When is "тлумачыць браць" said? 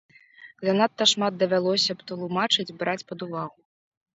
2.13-3.07